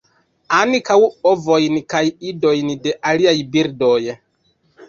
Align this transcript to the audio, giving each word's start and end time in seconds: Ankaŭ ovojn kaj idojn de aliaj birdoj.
Ankaŭ 0.59 0.95
ovojn 1.33 1.77
kaj 1.95 2.03
idojn 2.31 2.73
de 2.87 2.97
aliaj 3.13 3.35
birdoj. 3.53 4.01